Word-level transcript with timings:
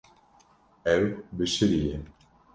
Ew 0.93 1.05
bişiriye. 1.35 1.95